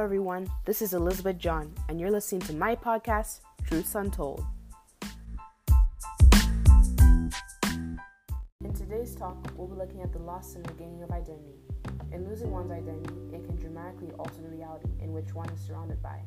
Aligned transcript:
everyone. 0.00 0.50
This 0.64 0.80
is 0.80 0.94
Elizabeth 0.94 1.36
John, 1.36 1.74
and 1.88 2.00
you're 2.00 2.10
listening 2.10 2.40
to 2.42 2.54
my 2.54 2.74
podcast, 2.74 3.40
Truths 3.64 3.94
Untold. 3.94 4.42
In 8.64 8.72
today's 8.74 9.14
talk, 9.14 9.36
we'll 9.56 9.68
be 9.68 9.76
looking 9.76 10.00
at 10.00 10.10
the 10.12 10.18
loss 10.18 10.54
and 10.54 10.66
regaining 10.70 11.02
of 11.02 11.10
identity. 11.10 11.60
In 12.12 12.26
losing 12.26 12.50
one's 12.50 12.70
identity, 12.70 13.14
it 13.32 13.44
can 13.44 13.56
dramatically 13.56 14.10
alter 14.18 14.40
the 14.40 14.48
reality 14.48 14.88
in 15.00 15.12
which 15.12 15.34
one 15.34 15.48
is 15.50 15.60
surrounded 15.60 16.02
by. 16.02 16.18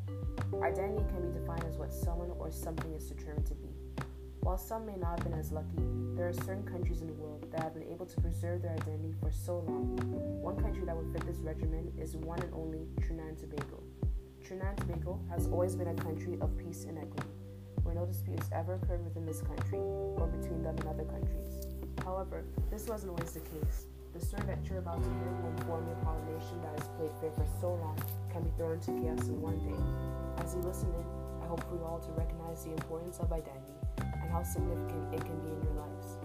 Identity 0.62 1.04
can 1.10 1.32
be 1.32 1.40
defined 1.40 1.66
as 1.68 1.78
what 1.78 1.92
someone 1.92 2.30
or 2.38 2.52
something 2.52 2.94
is 2.94 3.10
determined 3.10 3.48
to 3.48 3.56
be. 3.56 3.70
While 4.44 4.58
some 4.58 4.86
may 4.86 4.98
not 4.98 5.20
have 5.20 5.24
been 5.24 5.40
as 5.40 5.54
lucky, 5.54 5.80
there 6.16 6.28
are 6.28 6.34
certain 6.34 6.68
countries 6.68 7.00
in 7.00 7.08
the 7.08 7.14
world 7.14 7.48
that 7.54 7.64
have 7.64 7.74
been 7.74 7.88
able 7.88 8.06
to 8.06 8.20
preserve 8.20 8.62
their 8.62 8.74
identity 8.74 9.16
for 9.22 9.32
so 9.32 9.60
long. 9.60 9.96
One 10.44 10.60
country 10.60 10.84
that 10.84 10.94
would 10.94 11.14
fit 11.14 11.26
this 11.26 11.40
regimen 11.40 11.94
is 11.98 12.18
one 12.18 12.42
and 12.42 12.54
only 12.54 12.86
Trinidad 13.00 13.30
and 13.30 13.38
Tobago. 13.40 13.82
Trinidad 14.46 14.76
and 14.76 14.80
Tobago 14.80 15.20
has 15.32 15.48
always 15.48 15.78
been 15.78 15.88
a 15.88 15.96
country 15.96 16.38
of 16.42 16.58
peace 16.58 16.84
and 16.84 16.98
equity, 16.98 17.32
where 17.84 17.96
no 17.96 18.06
disputes 18.06 18.50
ever 18.52 18.76
occurred 18.76 19.06
within 19.06 19.26
this 19.26 19.40
country 19.42 19.80
or 19.80 20.28
between 20.28 20.62
them 20.62 20.76
and 20.76 20.88
other 20.92 21.06
countries. 21.06 21.64
However, 22.04 22.44
this 22.70 22.88
wasn't 22.90 23.12
always 23.16 23.32
the 23.32 23.48
case. 23.48 23.88
The 24.12 24.20
story 24.20 24.44
that 24.48 24.60
you're 24.68 24.84
about 24.84 25.02
to 25.02 25.10
hear 25.24 25.32
will 25.40 25.56
inform 25.56 25.88
you 25.88 25.96
how 26.04 26.20
a 26.20 26.24
nation 26.36 26.60
that 26.68 26.78
has 26.84 26.90
played 27.00 27.16
fair 27.24 27.32
for 27.32 27.48
so 27.62 27.80
long 27.80 27.96
can 28.30 28.44
be 28.44 28.52
thrown 28.58 28.74
into 28.76 28.92
chaos 28.92 29.24
in 29.32 29.40
one 29.40 29.58
day. 29.64 30.44
As 30.44 30.54
you 30.54 30.60
listen 30.68 30.92
in, 30.92 31.08
I 31.42 31.48
hope 31.48 31.64
for 31.64 31.80
you 31.80 31.86
all 31.88 32.04
to 32.04 32.12
recognize 32.12 32.66
the 32.66 32.76
importance 32.76 33.20
of 33.24 33.32
identity 33.32 33.73
how 34.34 34.42
significant 34.42 35.14
it 35.14 35.24
can 35.24 35.40
be 35.42 35.50
in 35.50 35.62
your 35.62 35.74
lives. 35.78 36.18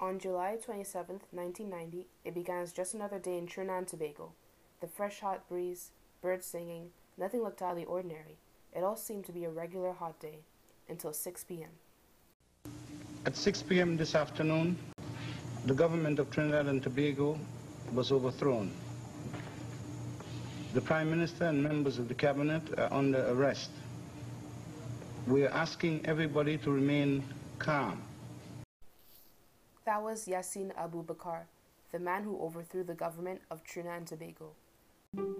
On 0.00 0.18
July 0.18 0.56
27, 0.64 1.20
1990, 1.32 2.06
it 2.24 2.34
began 2.34 2.62
as 2.62 2.72
just 2.72 2.94
another 2.94 3.18
day 3.18 3.36
in 3.36 3.46
Trinidad 3.46 3.78
and 3.78 3.86
Tobago. 3.88 4.32
The 4.80 4.86
fresh 4.86 5.20
hot 5.20 5.46
breeze, 5.50 5.90
birds 6.22 6.46
singing, 6.46 6.88
nothing 7.18 7.42
looked 7.42 7.60
out 7.60 7.72
of 7.72 7.76
the 7.76 7.84
ordinary. 7.84 8.38
It 8.74 8.82
all 8.82 8.96
seemed 8.96 9.26
to 9.26 9.32
be 9.32 9.44
a 9.44 9.50
regular 9.50 9.92
hot 9.92 10.18
day 10.18 10.38
until 10.88 11.12
6 11.12 11.44
p.m. 11.44 11.68
At 13.26 13.36
6 13.36 13.62
p.m. 13.64 13.98
this 13.98 14.14
afternoon, 14.14 14.78
the 15.66 15.74
government 15.74 16.18
of 16.18 16.30
Trinidad 16.30 16.66
and 16.66 16.82
Tobago 16.82 17.38
was 17.92 18.12
overthrown. 18.12 18.70
The 20.76 20.82
Prime 20.82 21.08
Minister 21.08 21.44
and 21.46 21.62
members 21.62 21.98
of 21.98 22.06
the 22.06 22.12
Cabinet 22.12 22.60
are 22.78 22.92
under 22.92 23.26
arrest. 23.30 23.70
We 25.26 25.46
are 25.46 25.48
asking 25.48 26.04
everybody 26.04 26.58
to 26.58 26.70
remain 26.70 27.24
calm. 27.58 28.02
That 29.86 30.02
was 30.02 30.26
Yassin 30.28 30.72
Abu 30.76 31.02
Bakar, 31.02 31.46
the 31.92 31.98
man 31.98 32.24
who 32.24 32.38
overthrew 32.42 32.84
the 32.84 32.92
government 32.92 33.40
of 33.50 33.64
Trinidad 33.64 33.96
and 33.96 34.06
Tobago. 34.06 34.50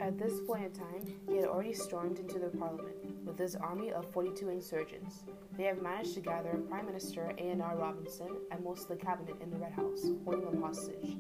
At 0.01 0.19
this 0.19 0.41
point 0.47 0.65
in 0.65 0.73
time, 0.73 1.05
he 1.29 1.37
had 1.37 1.47
already 1.47 1.75
stormed 1.75 2.19
into 2.19 2.39
the 2.39 2.49
parliament 2.57 2.97
with 3.25 3.39
his 3.39 3.57
army 3.57 3.93
of 3.93 4.11
42 4.13 4.49
insurgents. 4.49 5.25
They 5.57 5.65
have 5.65 5.83
managed 5.83 6.15
to 6.15 6.21
gather 6.21 6.61
Prime 6.69 6.87
Minister 6.87 7.35
A.N.R. 7.37 7.77
Robinson 7.77 8.29
and 8.51 8.63
most 8.63 8.83
of 8.83 8.89
the 8.89 9.05
cabinet 9.05 9.35
in 9.41 9.51
the 9.51 9.59
Red 9.59 9.73
House, 9.73 10.07
holding 10.25 10.45
them 10.45 10.63
hostage. 10.63 11.17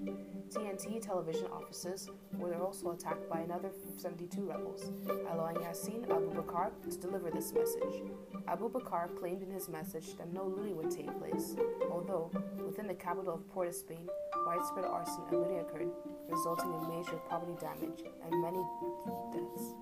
TNT 0.50 1.02
television 1.02 1.48
offices 1.48 2.08
were 2.39 2.55
also 2.55 2.92
attacked 2.92 3.28
by 3.28 3.41
another 3.41 3.70
72 3.97 4.41
rebels, 4.42 4.92
allowing 5.33 5.56
Yassin 5.56 6.08
Abu 6.08 6.33
Bakar 6.33 6.70
to 6.89 6.97
deliver 6.98 7.30
this 7.30 7.52
message. 7.52 8.02
Abu 8.47 8.69
Bakar 8.69 9.08
claimed 9.08 9.42
in 9.42 9.50
his 9.50 9.69
message 9.69 10.17
that 10.17 10.33
no 10.33 10.47
looting 10.47 10.77
would 10.77 10.91
take 10.91 11.19
place, 11.19 11.56
although 11.91 12.30
within 12.64 12.86
the 12.86 12.94
capital 12.94 13.34
of 13.34 13.48
Port 13.48 13.69
of 13.69 13.74
Spain, 13.74 14.06
widespread 14.47 14.84
arson 14.84 15.25
looting 15.33 15.58
occurred, 15.58 15.91
resulting 16.28 16.72
in 16.72 16.89
major 16.89 17.16
property 17.28 17.56
damage 17.61 18.05
and 18.25 18.41
many 18.41 18.62
deaths. 19.33 19.75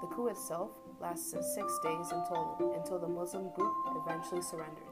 The 0.00 0.06
coup 0.14 0.28
itself 0.28 0.70
lasted 1.00 1.42
six 1.42 1.78
days 1.82 2.12
in 2.12 2.22
total 2.28 2.74
until 2.78 3.00
the 3.00 3.08
Muslim 3.08 3.50
group 3.50 3.74
eventually 3.96 4.42
surrendered. 4.42 4.84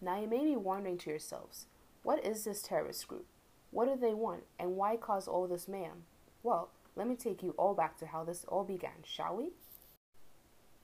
Now 0.00 0.18
you 0.18 0.28
may 0.28 0.44
be 0.44 0.56
wondering 0.56 0.96
to 0.98 1.10
yourselves, 1.10 1.66
what 2.02 2.24
is 2.24 2.44
this 2.44 2.62
terrorist 2.62 3.06
group? 3.06 3.26
What 3.70 3.86
do 3.86 4.00
they 4.00 4.14
want, 4.14 4.44
and 4.58 4.76
why 4.76 4.96
cause 4.96 5.28
all 5.28 5.46
this 5.46 5.68
mayhem? 5.68 6.04
Well, 6.42 6.70
let 6.96 7.06
me 7.06 7.16
take 7.16 7.42
you 7.42 7.54
all 7.58 7.74
back 7.74 7.98
to 7.98 8.06
how 8.06 8.24
this 8.24 8.46
all 8.48 8.64
began, 8.64 9.02
shall 9.04 9.36
we? 9.36 9.50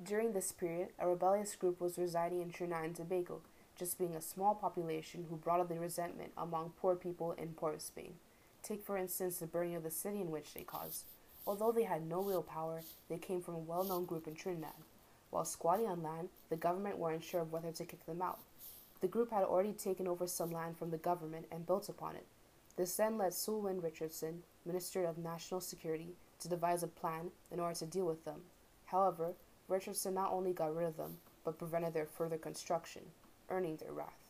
During 0.03 0.33
this 0.33 0.53
period, 0.53 0.89
a 0.99 1.09
rebellious 1.09 1.55
group 1.57 1.81
was 1.81 1.97
residing 1.97 2.43
in 2.43 2.51
Trinidad 2.51 2.85
and 2.85 2.95
Tobago, 2.95 3.41
just 3.79 3.99
being 3.99 4.15
a 4.15 4.21
small 4.21 4.55
population 4.55 5.27
who 5.29 5.37
brought 5.37 5.61
up 5.61 5.69
the 5.69 5.79
resentment 5.79 6.33
among 6.37 6.73
poor 6.81 6.95
people 6.95 7.33
in 7.33 7.49
Port 7.49 7.75
of 7.75 7.83
Spain. 7.83 8.15
Take, 8.63 8.85
for 8.85 8.97
instance, 8.97 9.39
the 9.39 9.47
burning 9.47 9.75
of 9.75 9.83
the 9.83 9.91
city 9.91 10.21
in 10.21 10.31
which 10.31 10.55
they 10.55 10.63
caused. 10.63 11.05
Although 11.47 11.73
they 11.73 11.83
had 11.83 12.07
no 12.07 12.23
real 12.23 12.43
power, 12.43 12.81
they 13.09 13.19
came 13.19 13.43
from 13.43 13.55
a 13.55 13.59
well 13.59 13.85
known 13.85 14.07
group 14.07 14.27
in 14.27 14.35
Trinidad. 14.35 14.73
While 15.31 15.45
squatting 15.45 15.87
on 15.87 16.03
land, 16.03 16.29
the 16.49 16.57
government 16.57 16.99
were 16.99 17.11
unsure 17.11 17.41
of 17.41 17.53
whether 17.53 17.73
to 17.73 17.85
kick 17.85 18.07
them 18.07 18.23
out. 18.23 18.39
The 19.01 19.09
group 19.09 19.31
had 19.31 19.43
already 19.43 19.73
taken 19.73 20.09
over 20.09 20.27
some 20.27 20.51
land 20.51 20.79
from 20.79 20.91
the 20.91 20.97
government 20.97 21.47
and 21.51 21.67
built 21.67 21.89
upon 21.89 22.17
it. 22.17 22.27
This 22.77 22.97
then 22.97 23.19
led 23.19 23.35
Selwyn 23.35 23.81
Richardson, 23.81 24.43
Minister 24.65 25.05
of 25.05 25.19
National 25.19 25.61
Security, 25.61 26.15
to 26.41 26.49
devise 26.49 26.83
a 26.83 26.89
plan 26.89 27.31
in 27.51 27.61
order 27.61 27.75
to 27.75 27.87
deal 27.87 28.07
with 28.07 28.25
them. 28.25 28.41
However, 28.87 29.35
Richardson 29.69 30.15
not 30.15 30.33
only 30.33 30.53
got 30.53 30.75
rid 30.75 30.87
of 30.87 30.97
them, 30.97 31.19
but 31.45 31.59
prevented 31.59 31.95
their 31.95 32.07
further 32.07 32.39
construction, 32.39 33.03
earning 33.49 33.77
their 33.77 33.93
wrath. 33.93 34.25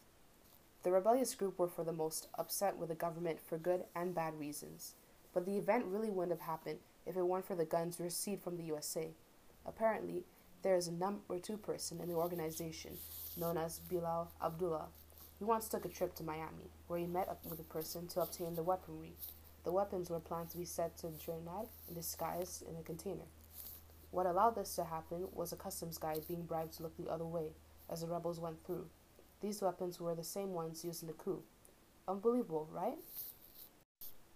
The 0.82 0.91
rebellious 0.91 1.34
group 1.34 1.58
were 1.58 1.69
for 1.69 1.84
the 1.84 1.92
most 1.92 2.28
upset 2.38 2.76
with 2.76 2.91
the 2.91 2.94
government 2.94 3.41
for 3.41 3.56
good 3.56 3.84
and 3.94 4.14
bad 4.14 4.38
reasons, 4.38 4.94
but 5.32 5.47
the 5.47 5.56
event 5.56 5.86
really 5.86 6.10
wouldn't 6.10 6.38
have 6.38 6.47
happened 6.47 6.78
if 7.06 7.16
it 7.16 7.22
weren't 7.22 7.47
for 7.47 7.54
the 7.54 7.64
guns 7.64 7.98
received 7.98 8.42
from 8.42 8.56
the 8.56 8.64
USA. 8.64 9.08
Apparently, 9.66 10.24
there 10.62 10.76
is 10.76 10.88
a 10.88 10.92
number 10.92 11.38
two 11.38 11.56
person 11.56 12.00
in 12.00 12.08
the 12.08 12.14
organization 12.14 12.98
known 13.36 13.56
as 13.56 13.80
Bilal 13.80 14.30
Abdullah. 14.42 14.88
He 15.38 15.44
once 15.44 15.69
took 15.69 15.84
a 15.84 15.88
trip 15.88 16.14
to 16.16 16.22
Miami, 16.22 16.70
where 16.86 16.98
he 16.98 17.06
met 17.06 17.28
up 17.28 17.44
with 17.44 17.60
a 17.60 17.64
person 17.64 18.06
to 18.08 18.20
obtain 18.20 18.54
the 18.54 18.62
weaponry. 18.62 19.12
The 19.64 19.72
weapons 19.72 20.10
were 20.10 20.20
planned 20.20 20.50
to 20.50 20.58
be 20.58 20.64
sent 20.64 20.97
to 20.98 21.10
Trinidad 21.22 21.69
in 21.88 21.94
disguise 21.94 22.62
in 22.69 22.76
a 22.76 22.82
container. 22.82 23.26
What 24.10 24.26
allowed 24.26 24.54
this 24.54 24.76
to 24.76 24.84
happen 24.84 25.28
was 25.32 25.53
a 25.53 25.56
customs 25.56 25.98
guy 25.98 26.16
being 26.28 26.44
bribed 26.44 26.74
to 26.74 26.82
look 26.82 26.97
the 26.97 27.10
other 27.10 27.24
way 27.24 27.48
as 27.91 28.03
the 28.03 28.06
rebels 28.06 28.38
went 28.38 28.64
through. 28.64 28.86
These 29.44 29.60
weapons 29.60 30.00
were 30.00 30.15
the 30.15 30.25
same 30.25 30.55
ones 30.55 30.87
used 30.87 31.03
in 31.03 31.06
the 31.06 31.12
coup. 31.12 31.43
Unbelievable, 32.09 32.66
right? 32.72 32.97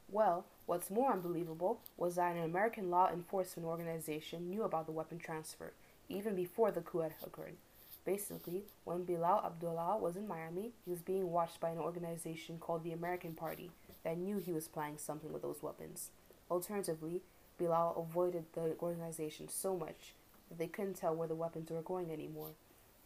Well, 0.07 0.45
what's 0.67 0.91
more 0.91 1.15
unbelievable 1.15 1.81
was 1.97 2.17
that 2.17 2.37
an 2.37 2.43
American 2.43 2.91
law 2.91 3.09
enforcement 3.11 3.67
organization 3.67 4.51
knew 4.51 4.65
about 4.65 4.85
the 4.85 4.93
weapon 4.93 5.19
transfer 5.19 5.73
even 6.11 6.35
before 6.35 6.71
the 6.71 6.83
coup 6.83 6.99
had 6.99 7.15
occurred. 7.25 7.57
Basically, 8.05 8.65
when 8.85 9.05
Bilal 9.05 9.47
Abdullah 9.47 9.97
was 9.97 10.15
in 10.15 10.29
Miami, 10.29 10.73
he 10.85 10.91
was 10.91 11.01
being 11.01 11.33
watched 11.33 11.59
by 11.59 11.71
an 11.71 11.79
organization 11.79 12.59
called 12.59 12.85
the 12.85 12.93
American 12.93 13.33
Party 13.33 13.71
that 14.05 14.19
knew 14.19 14.37
he 14.37 14.53
was 14.53 14.69
planning 14.69 14.99
something 14.99 15.33
with 15.33 15.41
those 15.41 15.63
weapons. 15.63 16.11
Alternatively, 16.51 17.23
Bilal 17.57 17.97
avoided 17.97 18.45
the 18.53 18.77
organization 18.83 19.49
so 19.49 19.75
much 19.75 20.13
that 20.51 20.59
they 20.59 20.67
couldn't 20.67 20.99
tell 20.99 21.15
where 21.15 21.29
the 21.29 21.35
weapons 21.35 21.71
were 21.71 21.81
going 21.81 22.11
anymore. 22.11 22.51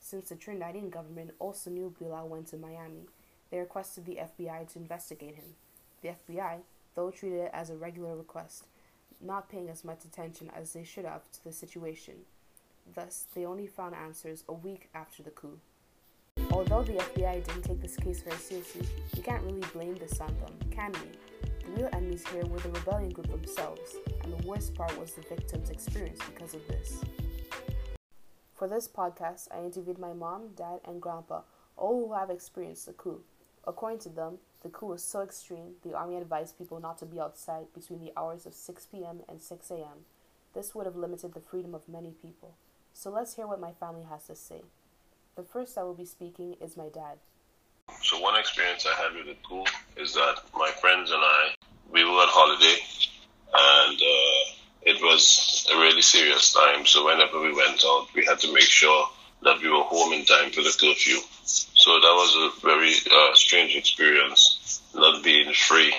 Since 0.05 0.29
the 0.29 0.35
Trinidadian 0.35 0.91
government 0.91 1.31
also 1.39 1.71
knew 1.71 1.95
Bilal 1.97 2.29
went 2.29 2.49
to 2.49 2.57
Miami, 2.57 3.07
they 3.51 3.61
requested 3.61 4.05
the 4.05 4.19
FBI 4.19 4.71
to 4.73 4.79
investigate 4.81 5.37
him. 5.37 5.55
The 6.03 6.09
FBI, 6.09 6.59
though 6.95 7.11
treated 7.13 7.39
it 7.39 7.51
as 7.55 7.71
a 7.71 7.77
regular 7.77 8.17
request, 8.17 8.67
not 9.21 9.49
paying 9.49 9.71
as 9.71 9.85
much 9.85 10.05
attention 10.05 10.51
as 10.55 10.73
they 10.73 10.83
should 10.83 11.05
have 11.05 11.31
to 11.31 11.45
the 11.45 11.53
situation. 11.53 12.15
Thus, 12.95 13.27
they 13.33 13.47
only 13.47 13.69
found 13.69 13.95
answers 13.95 14.43
a 14.49 14.53
week 14.53 14.91
after 14.93 15.23
the 15.23 15.31
coup. 15.31 15.61
Although 16.51 16.83
the 16.83 16.95
FBI 16.95 17.47
didn't 17.47 17.63
take 17.63 17.81
this 17.81 17.97
case 17.97 18.23
very 18.23 18.39
seriously, 18.39 18.87
we 19.15 19.23
can't 19.23 19.45
really 19.45 19.63
blame 19.73 19.95
this 19.95 20.21
on 20.21 20.37
them, 20.41 20.59
can 20.73 20.93
we? 20.93 21.49
The 21.65 21.71
real 21.77 21.91
enemies 21.93 22.27
here 22.27 22.45
were 22.47 22.59
the 22.59 22.71
rebellion 22.71 23.11
group 23.11 23.31
themselves, 23.31 23.95
and 24.25 24.33
the 24.33 24.47
worst 24.49 24.75
part 24.75 24.99
was 24.99 25.13
the 25.13 25.23
victims' 25.23 25.71
experience 25.71 26.19
because 26.35 26.55
of 26.55 26.67
this. 26.67 27.01
For 28.63 28.69
this 28.69 28.87
podcast, 28.87 29.49
I 29.53 29.65
interviewed 29.65 29.99
my 29.99 30.13
mom, 30.13 30.51
dad, 30.57 30.83
and 30.85 31.03
grandpa, 31.03 31.41
all 31.77 32.07
who 32.07 32.15
have 32.15 32.31
experienced 32.31 32.87
the 32.87 32.93
coup. 32.93 33.23
According 33.67 33.99
to 34.03 34.09
them, 34.09 34.39
the 34.63 34.69
coup 34.69 34.87
was 34.87 35.03
so 35.03 35.21
extreme, 35.21 35.73
the 35.83 35.95
army 35.95 36.15
advised 36.15 36.59
people 36.59 36.79
not 36.79 36.97
to 36.99 37.05
be 37.05 37.19
outside 37.19 37.75
between 37.75 37.99
the 37.99 38.13
hours 38.17 38.47
of 38.47 38.55
6 38.55 38.87
p.m. 38.87 39.23
and 39.29 39.43
6 39.43 39.71
a.m. 39.73 40.07
This 40.55 40.77
would 40.77 40.87
have 40.87 40.95
limited 40.95 41.35
the 41.35 41.41
freedom 41.41 41.75
of 41.75 41.89
many 41.89 42.13
people. 42.23 42.55
So 42.95 43.11
let's 43.11 43.35
hear 43.35 43.49
what 43.49 43.59
my 43.59 43.73
family 43.73 44.05
has 44.09 44.29
to 44.29 44.37
say. 44.37 44.63
The 45.35 45.43
first 45.43 45.77
I 45.77 45.83
will 45.83 45.95
be 45.95 46.05
speaking 46.05 46.55
is 46.61 46.77
my 46.77 46.89
dad. 46.89 47.19
So 48.01 48.21
one 48.21 48.39
experience 48.39 48.87
I 48.87 48.95
had 48.95 49.13
with 49.17 49.27
the 49.27 49.35
coup 49.43 49.65
is 49.97 50.15
that 50.15 50.37
my 50.55 50.71
friends 50.81 51.11
and 51.11 51.21
I, 51.21 51.55
we 51.91 52.05
were 52.05 52.11
on 52.11 52.29
holiday, 52.29 52.79
and 53.55 54.01
uh, 54.01 54.52
it 54.85 55.01
was 55.03 55.67
a 55.73 55.77
really 55.79 56.03
serious 56.03 56.53
time. 56.53 56.87
So 56.87 57.07
whenever 57.07 57.41
we 57.41 57.55
went 57.55 57.83
out, 57.87 58.09
we 58.15 58.25
had 58.25 58.39
to 58.41 58.53
make 58.53 58.63
sure 58.63 59.07
that 59.43 59.61
we 59.61 59.69
were 59.69 59.83
home 59.83 60.13
in 60.13 60.25
time 60.25 60.51
for 60.51 60.63
the 60.63 60.77
curfew. 60.81 61.19
So 61.45 61.91
that 61.93 62.15
was 62.15 62.35
a 62.37 62.67
very 62.67 62.95
uh, 63.11 63.35
strange 63.35 63.75
experience, 63.77 64.83
not 64.95 65.23
being 65.23 65.53
free. 65.53 65.95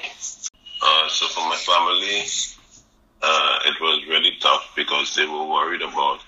Uh, 0.81 1.07
so 1.09 1.27
for 1.27 1.41
my 1.41 1.56
family, 1.56 2.25
uh, 3.21 3.59
it 3.65 3.80
was 3.81 4.06
really 4.07 4.38
tough 4.41 4.71
because 4.75 5.15
they 5.15 5.25
were 5.25 5.45
worried 5.45 5.81
about 5.81 6.19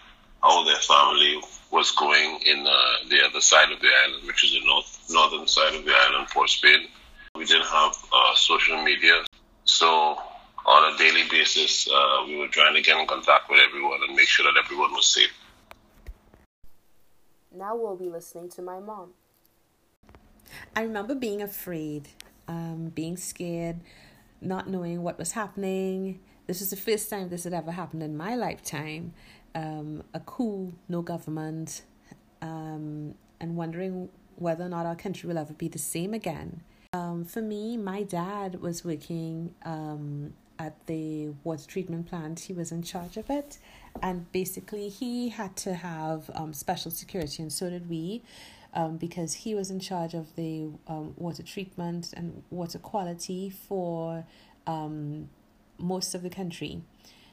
how 0.42 0.64
their 0.64 0.76
family 0.76 1.42
was 1.72 1.92
going 1.92 2.40
in 2.46 2.66
uh, 2.66 3.10
the 3.10 3.22
other 3.26 3.42
side 3.42 3.72
of 3.72 3.80
the 3.82 3.90
island, 4.06 4.28
which 4.28 4.44
is 4.44 4.52
the 4.52 4.66
north 4.66 5.06
northern 5.10 5.48
side 5.48 5.74
of 5.76 5.84
the 5.84 5.94
island 5.94 6.30
for 6.30 6.48
Spain. 6.48 6.88
We 7.36 7.46
didn't 7.46 7.66
have 7.66 7.98
uh, 8.14 8.36
social 8.36 8.82
media, 8.84 9.26
so 9.66 10.18
on 10.66 10.94
a 10.94 10.98
daily 10.98 11.24
basis, 11.30 11.88
uh, 11.88 12.24
we 12.28 12.38
were 12.38 12.48
trying 12.48 12.74
to 12.76 12.82
get 12.82 13.00
in 13.00 13.06
contact 13.08 13.50
with 13.50 13.60
everyone 13.60 14.00
and 14.08 14.16
make 14.16 14.28
sure 14.28 14.52
that 14.52 14.60
everyone 14.64 14.92
was 14.94 15.08
safe. 15.08 15.34
Now 17.56 17.76
we'll 17.76 17.96
be 17.96 18.10
listening 18.10 18.50
to 18.52 18.62
my 18.62 18.80
mom. 18.80 19.12
I 20.76 20.82
remember 20.82 21.16
being 21.16 21.42
afraid, 21.42 22.10
um, 22.48 22.92
being 22.94 23.18
scared, 23.18 23.80
not 24.42 24.70
knowing 24.70 25.04
what 25.04 25.18
was 25.18 25.32
happening. 25.32 26.20
This 26.48 26.60
was 26.60 26.70
the 26.70 26.76
first 26.76 27.10
time 27.10 27.30
this 27.30 27.44
had 27.44 27.54
ever 27.54 27.72
happened 27.72 28.04
in 28.04 28.18
my 28.18 28.36
lifetime. 28.36 29.14
Um, 29.54 30.04
a 30.14 30.20
coup, 30.20 30.74
no 30.90 31.02
government, 31.02 31.84
um, 32.42 33.16
and 33.40 33.56
wondering 33.56 34.10
whether 34.36 34.66
or 34.66 34.70
not 34.70 34.86
our 34.86 34.96
country 34.96 35.28
will 35.28 35.38
ever 35.38 35.54
be 35.54 35.68
the 35.68 35.80
same 35.80 36.14
again. 36.14 36.62
Um, 36.94 37.26
for 37.26 37.42
me, 37.42 37.78
my 37.78 38.04
dad 38.04 38.62
was 38.62 38.84
working 38.84 39.56
um, 39.64 40.34
at 40.60 40.74
the 40.88 41.30
water 41.44 41.66
treatment 41.68 42.08
plant. 42.08 42.42
He 42.42 42.54
was 42.54 42.72
in 42.72 42.84
charge 42.84 43.18
of 43.18 43.30
it, 43.30 43.58
and 44.02 44.32
basically, 44.32 44.90
he 44.90 45.30
had 45.30 45.56
to 45.58 45.76
have 45.76 46.30
um, 46.34 46.54
special 46.54 46.92
security, 46.92 47.42
and 47.44 47.52
so 47.52 47.70
did 47.70 47.90
we. 47.90 48.24
Um, 48.74 48.98
because 48.98 49.34
he 49.34 49.56
was 49.56 49.72
in 49.72 49.80
charge 49.80 50.14
of 50.14 50.36
the 50.36 50.68
um, 50.90 51.14
water 51.16 51.44
treatment 51.44 52.14
and 52.18 52.44
water 52.50 52.78
quality 52.78 53.50
for 53.50 54.26
um, 54.68 55.30
most 55.78 56.14
of 56.14 56.24
the 56.24 56.30
country. 56.30 56.82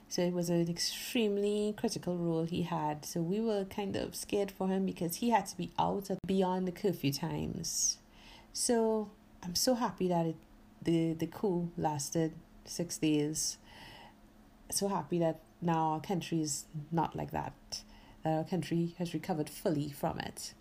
So 0.08 0.20
it 0.20 0.34
was 0.34 0.50
an 0.50 0.68
extremely 0.68 1.74
critical 1.76 2.18
role 2.18 2.44
he 2.44 2.62
had. 2.62 3.06
So 3.06 3.22
we 3.22 3.40
were 3.40 3.64
kind 3.64 3.96
of 3.96 4.14
scared 4.14 4.50
for 4.50 4.68
him 4.68 4.84
because 4.84 5.16
he 5.16 5.30
had 5.30 5.46
to 5.46 5.56
be 5.56 5.72
out 5.78 6.10
of 6.10 6.18
beyond 6.26 6.68
the 6.68 6.72
curfew 6.72 7.12
times. 7.12 7.96
So 8.52 9.10
I'm 9.42 9.54
so 9.54 9.74
happy 9.74 10.08
that 10.08 10.26
it, 10.26 10.36
the 10.82 11.14
the 11.14 11.26
coup 11.26 11.70
lasted 11.78 12.34
six 12.64 12.98
days. 12.98 13.58
So 14.70 14.88
happy 14.88 15.18
that 15.18 15.40
now 15.60 15.92
our 15.92 16.00
country 16.00 16.40
is 16.40 16.64
not 16.90 17.14
like 17.14 17.30
that. 17.30 17.82
That 18.24 18.38
our 18.38 18.44
country 18.44 18.94
has 18.98 19.14
recovered 19.14 19.50
fully 19.50 19.90
from 19.90 20.18
it. 20.18 20.54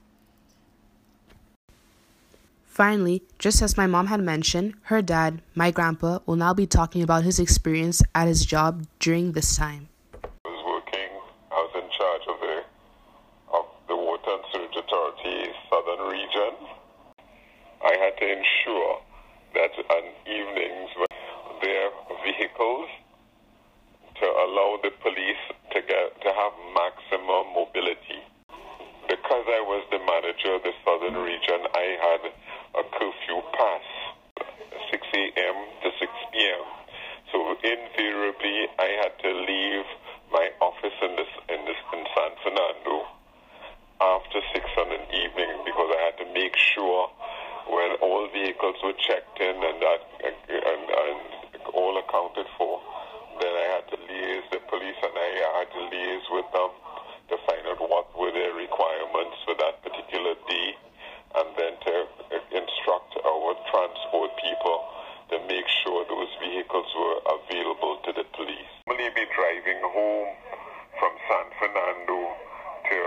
Finally, 2.65 3.21
just 3.37 3.61
as 3.61 3.75
my 3.75 3.85
mom 3.85 4.07
had 4.07 4.21
mentioned, 4.21 4.73
her 4.83 5.01
dad, 5.01 5.41
my 5.55 5.71
grandpa, 5.71 6.19
will 6.25 6.37
now 6.37 6.53
be 6.53 6.65
talking 6.65 7.03
about 7.03 7.23
his 7.23 7.37
experience 7.37 8.01
at 8.15 8.27
his 8.27 8.45
job 8.45 8.87
during 8.99 9.33
this 9.33 9.57
time. 9.57 9.89
I 10.23 10.27
was 10.45 10.63
working, 10.65 11.11
I 11.51 11.55
was 11.55 11.71
in 11.75 11.89
charge 11.91 12.21
of 12.31 12.39
the, 12.39 12.63
of 13.57 13.65
the 13.89 13.95
Water 13.95 14.31
and 14.31 14.43
Sewage 14.53 14.77
Authority 14.77 15.51
Southern 15.69 16.07
Region. 16.07 16.55
I 17.83 17.93
had 17.99 18.17
to 18.19 18.25
ensure 18.25 19.01
that 19.53 19.71
on 19.91 20.03
evenings 20.25 20.89
their 21.61 21.89
vehicles 22.25 22.89
to 24.19 24.25
allow 24.25 24.77
the 24.83 24.91
police 25.01 25.43
to 25.73 25.81
get 25.81 26.07
to 26.21 26.29
have 26.29 26.53
maximum 26.75 27.53
mobility. 27.55 28.21
Because 29.07 29.45
I 29.47 29.61
was 29.61 29.85
the 29.89 29.99
manager 29.99 30.55
of 30.57 30.63
the 30.63 30.73
southern 30.85 31.17
region, 31.17 31.59
I 31.73 31.85
had 32.01 32.21
a 32.77 32.83
curfew 32.91 33.39
pass, 33.53 33.85
6 34.91 35.07
a.m. 35.13 35.57
to 35.83 35.89
6 35.99 36.11
p.m. 36.33 36.63
So 37.31 37.37
invariably, 37.63 38.67
I 38.77 38.89
had 39.01 39.13
to 39.23 39.31
leave 39.31 39.87
my 40.31 40.49
office 40.61 40.97
in 41.01 41.15
this 41.15 41.31
in 41.49 41.59
this 41.65 41.79
in 41.93 42.03
San 42.15 42.31
Fernando 42.43 43.07
after 44.01 44.41
six 44.53 44.65
on 44.81 44.89
an 44.89 45.05
evening 45.13 45.61
because 45.61 45.89
I 45.93 45.99
had 46.09 46.17
to 46.25 46.27
make 46.33 46.57
sure 46.57 47.07
when 47.69 48.01
all 48.01 48.27
vehicles 48.33 48.75
were 48.83 48.97
checked 48.97 49.37
in 49.39 49.55
and 49.61 49.77
that 49.77 50.01
and, 50.25 50.35
and 50.49 50.81
all 51.77 51.95
accounted 52.01 52.49
for, 52.57 52.81
then 53.39 53.53
I 53.53 53.65
had 53.77 53.85
to 53.93 53.97
liaise 54.01 54.47
the 54.51 54.59
police 54.67 54.97
and 55.05 55.13
I 55.13 55.29
had 55.61 55.69
to 55.71 55.81
liaise 55.87 56.27
with 56.33 56.49
them 56.49 56.71
to 57.29 57.35
find 57.45 57.63
out 57.69 57.79
what 57.79 58.09
were 58.17 58.33
their 58.33 58.57
requirements 58.57 59.37
for 59.45 59.53
that 59.55 59.83
particular 59.85 60.33
day 60.49 60.67
and 61.37 61.47
then 61.55 61.73
to 61.85 61.93
instruct 62.57 63.11
our 63.23 63.53
transport 63.69 64.31
people 64.41 64.77
to 65.29 65.39
make 65.47 65.63
sure 65.85 66.03
those 66.09 66.33
vehicles 66.43 66.89
were 66.91 67.17
available 67.37 68.01
to 68.03 68.11
the 68.11 68.25
police. 68.35 68.71
Normally 68.83 69.13
be 69.15 69.23
driving 69.31 69.79
home 69.79 70.35
from 70.99 71.13
San 71.29 71.47
Fernando 71.55 72.19
to 72.91 72.97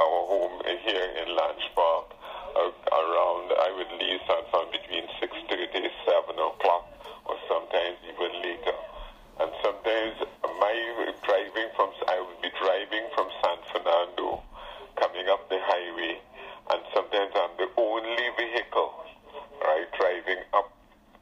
our 0.00 0.20
home 0.24 0.56
here 0.64 1.08
in 1.20 1.36
Lange 1.36 1.68
Park 1.76 2.16
uh, 2.56 2.72
around, 2.96 3.52
I 3.52 3.68
would 3.76 3.92
leave 4.00 4.20
San 4.24 4.42
Fernando 4.48 4.72
between 4.72 5.04
6.30 5.20 5.84
7 6.08 6.40
o'clock 6.40 6.84
or 7.28 7.36
sometimes 7.44 8.00
even 8.08 8.32
later. 8.40 8.76
And 9.40 9.50
sometimes 9.60 10.16
my 10.58 10.74
driving 11.28 11.68
from, 11.76 11.92
I 12.08 12.18
would 12.24 12.40
be 12.40 12.50
driving 12.56 13.04
from 13.14 13.28
San 13.44 13.58
Fernando 13.68 14.42
coming 14.96 15.28
up 15.28 15.48
the 15.48 15.60
highway 15.60 16.20
and 16.72 16.82
sometimes 16.94 17.32
I'm 17.34 17.50
the 17.58 17.68
only 17.76 18.26
vehicle, 18.38 18.94
right, 19.60 19.86
driving 19.98 20.42
up 20.54 20.70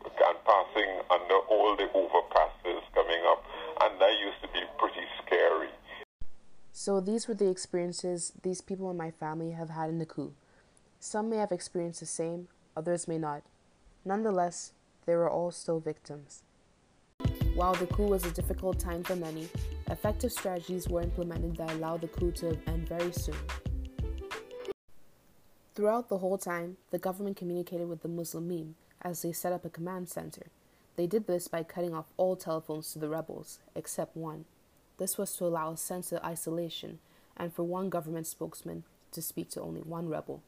and 0.04 0.36
passing 0.44 0.90
under 1.10 1.38
all 1.48 1.76
the 1.76 1.88
overpasses 1.94 2.82
coming 2.94 3.22
up, 3.26 3.44
and 3.82 4.00
that 4.00 4.12
used 4.20 4.42
to 4.42 4.48
be 4.52 4.60
pretty 4.78 5.06
scary. 5.24 5.70
So 6.72 7.00
these 7.00 7.28
were 7.28 7.34
the 7.34 7.48
experiences 7.48 8.32
these 8.42 8.60
people 8.60 8.90
in 8.90 8.96
my 8.96 9.10
family 9.10 9.52
have 9.52 9.70
had 9.70 9.88
in 9.88 9.98
the 9.98 10.06
coup. 10.06 10.34
Some 11.00 11.30
may 11.30 11.36
have 11.36 11.52
experienced 11.52 12.00
the 12.00 12.06
same, 12.06 12.48
others 12.76 13.08
may 13.08 13.18
not. 13.18 13.42
Nonetheless, 14.04 14.72
they 15.06 15.14
were 15.14 15.30
all 15.30 15.50
still 15.50 15.80
victims. 15.80 16.42
While 17.54 17.74
the 17.74 17.86
coup 17.86 18.08
was 18.08 18.24
a 18.24 18.30
difficult 18.30 18.78
time 18.78 19.02
for 19.02 19.16
many, 19.16 19.48
effective 19.90 20.32
strategies 20.32 20.88
were 20.88 21.02
implemented 21.02 21.56
that 21.56 21.72
allowed 21.72 22.02
the 22.02 22.08
coup 22.08 22.32
to 22.32 22.58
end 22.66 22.88
very 22.88 23.12
soon. 23.12 23.34
Throughout 25.78 26.08
the 26.08 26.18
whole 26.18 26.38
time, 26.38 26.76
the 26.90 26.98
government 26.98 27.36
communicated 27.36 27.88
with 27.88 28.02
the 28.02 28.08
Muslimeen 28.08 28.72
as 29.00 29.22
they 29.22 29.30
set 29.30 29.52
up 29.52 29.64
a 29.64 29.70
command 29.70 30.08
center. 30.08 30.48
They 30.96 31.06
did 31.06 31.28
this 31.28 31.46
by 31.46 31.62
cutting 31.62 31.94
off 31.94 32.10
all 32.16 32.34
telephones 32.34 32.92
to 32.92 32.98
the 32.98 33.08
rebels, 33.08 33.60
except 33.76 34.16
one. 34.16 34.46
This 34.96 35.16
was 35.16 35.36
to 35.36 35.44
allow 35.44 35.70
a 35.70 35.76
sense 35.76 36.10
of 36.10 36.20
isolation 36.24 36.98
and 37.36 37.54
for 37.54 37.62
one 37.62 37.90
government 37.90 38.26
spokesman 38.26 38.82
to 39.12 39.22
speak 39.22 39.50
to 39.50 39.60
only 39.60 39.80
one 39.80 40.08
rebel. 40.08 40.42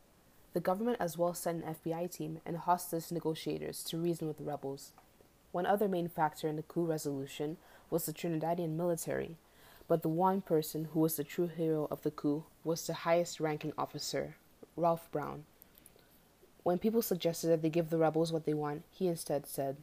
The 0.53 0.59
government 0.59 0.97
as 0.99 1.17
well 1.17 1.33
sent 1.33 1.63
an 1.63 1.77
FBI 1.77 2.11
team 2.11 2.41
and 2.45 2.57
hostage 2.57 3.13
negotiators 3.13 3.85
to 3.85 3.99
reason 3.99 4.27
with 4.27 4.39
the 4.39 4.43
rebels. 4.43 4.91
One 5.53 5.65
other 5.65 5.87
main 5.87 6.09
factor 6.09 6.49
in 6.49 6.57
the 6.57 6.65
coup 6.65 6.87
resolution 6.87 7.57
was 7.89 8.05
the 8.05 8.13
Trinidadian 8.13 8.71
military, 8.71 9.37
but 9.87 10.03
the 10.03 10.09
one 10.09 10.41
person 10.41 10.89
who 10.93 10.99
was 10.99 11.15
the 11.15 11.23
true 11.23 11.47
hero 11.47 11.87
of 11.89 12.03
the 12.03 12.11
coup 12.11 12.43
was 12.65 12.85
the 12.85 12.95
highest 13.07 13.39
ranking 13.39 13.73
officer, 13.79 14.35
Ralph 14.81 15.11
Brown. 15.13 15.45
When 16.63 16.79
people 16.79 17.03
suggested 17.03 17.49
that 17.49 17.63
they 17.63 17.71
give 17.71 17.91
the 17.91 17.99
rebels 17.99 18.33
what 18.33 18.45
they 18.45 18.55
want, 18.55 18.83
he 18.91 19.09
instead 19.09 19.47
said, 19.47 19.77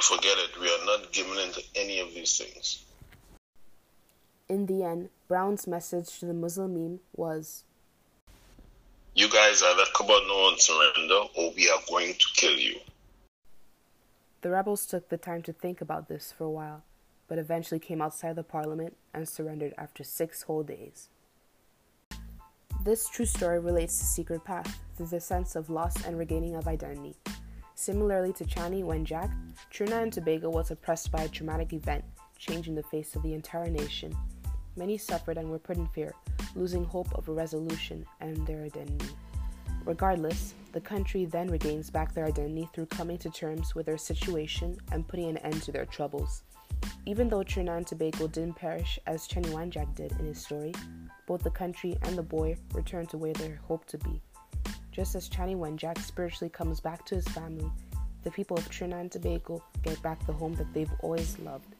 Forget 0.00 0.36
it, 0.38 0.60
we 0.60 0.66
are 0.66 0.84
not 0.84 1.12
giving 1.12 1.38
in 1.38 1.52
to 1.52 1.62
any 1.76 2.00
of 2.00 2.14
these 2.14 2.36
things. 2.36 2.84
In 4.48 4.66
the 4.66 4.84
end, 4.84 5.08
Brown's 5.28 5.66
message 5.66 6.18
to 6.18 6.26
the 6.26 6.32
Muslimeen 6.32 6.98
was 7.14 7.64
You 9.14 9.28
guys 9.30 9.62
either 9.62 9.84
come 9.94 10.10
out 10.10 10.22
now 10.26 10.48
and 10.48 10.60
surrender, 10.60 11.28
or 11.36 11.52
we 11.56 11.70
are 11.70 11.80
going 11.88 12.14
to 12.14 12.26
kill 12.34 12.56
you. 12.56 12.76
The 14.42 14.50
rebels 14.50 14.86
took 14.86 15.08
the 15.08 15.18
time 15.18 15.42
to 15.42 15.52
think 15.52 15.80
about 15.80 16.08
this 16.08 16.32
for 16.36 16.44
a 16.44 16.50
while, 16.50 16.82
but 17.28 17.38
eventually 17.38 17.78
came 17.78 18.02
outside 18.02 18.36
the 18.36 18.42
parliament 18.42 18.96
and 19.14 19.28
surrendered 19.28 19.72
after 19.78 20.02
six 20.02 20.42
whole 20.42 20.64
days. 20.64 21.08
This 22.84 23.08
true 23.08 23.26
story 23.26 23.60
relates 23.60 23.96
to 24.00 24.04
Secret 24.04 24.42
Path 24.42 24.80
through 24.96 25.06
the 25.06 25.20
sense 25.20 25.54
of 25.54 25.70
loss 25.70 26.04
and 26.04 26.18
regaining 26.18 26.56
of 26.56 26.66
identity. 26.66 27.14
Similarly 27.76 28.32
to 28.32 28.44
Chanie 28.44 28.82
Wenjack, 28.82 29.32
Trinidad 29.70 30.02
and 30.02 30.12
Tobago 30.12 30.50
was 30.50 30.72
oppressed 30.72 31.12
by 31.12 31.22
a 31.22 31.28
traumatic 31.28 31.72
event, 31.74 32.02
changing 32.40 32.74
the 32.74 32.82
face 32.82 33.14
of 33.14 33.22
the 33.22 33.34
entire 33.34 33.70
nation. 33.70 34.12
Many 34.74 34.98
suffered 34.98 35.38
and 35.38 35.48
were 35.48 35.60
put 35.60 35.76
in 35.76 35.86
fear, 35.86 36.12
losing 36.56 36.82
hope 36.82 37.14
of 37.14 37.28
a 37.28 37.32
resolution 37.32 38.04
and 38.20 38.44
their 38.48 38.64
identity. 38.64 39.14
Regardless, 39.84 40.54
the 40.72 40.80
country 40.80 41.24
then 41.24 41.46
regains 41.46 41.88
back 41.88 42.12
their 42.12 42.26
identity 42.26 42.68
through 42.74 42.86
coming 42.86 43.18
to 43.18 43.30
terms 43.30 43.76
with 43.76 43.86
their 43.86 43.96
situation 43.96 44.76
and 44.90 45.06
putting 45.06 45.28
an 45.28 45.38
end 45.38 45.62
to 45.62 45.70
their 45.70 45.86
troubles. 45.86 46.42
Even 47.06 47.28
though 47.28 47.44
Trinidad 47.44 47.76
and 47.76 47.86
Tobago 47.86 48.26
didn't 48.26 48.56
perish 48.56 48.98
as 49.06 49.28
Chanie 49.28 49.52
Wenjack 49.52 49.94
did 49.94 50.10
in 50.18 50.26
his 50.26 50.44
story, 50.44 50.72
both 51.32 51.42
the 51.42 51.50
country 51.50 51.96
and 52.02 52.18
the 52.18 52.22
boy 52.22 52.54
return 52.74 53.06
to 53.06 53.16
where 53.16 53.32
they 53.32 53.54
hoped 53.66 53.88
to 53.88 53.96
be. 53.96 54.20
Just 54.90 55.14
as 55.14 55.30
Chanie 55.30 55.56
Wenjack 55.56 55.96
spiritually 55.96 56.50
comes 56.50 56.78
back 56.78 57.06
to 57.06 57.14
his 57.14 57.26
family, 57.28 57.70
the 58.22 58.30
people 58.30 58.54
of 58.58 58.68
Trinidad 58.68 59.00
and 59.00 59.10
Tobago 59.10 59.64
get 59.82 60.02
back 60.02 60.26
the 60.26 60.32
home 60.34 60.52
that 60.56 60.70
they've 60.74 60.92
always 61.00 61.38
loved. 61.38 61.74